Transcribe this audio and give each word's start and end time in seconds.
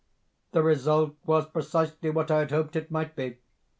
"The 0.53 0.63
result 0.63 1.13
was 1.27 1.45
precisely 1.45 2.09
what 2.09 2.31
I 2.31 2.39
had 2.39 2.49
hoped 2.49 2.75
it 2.75 2.89
might 2.89 3.15
be. 3.15 3.37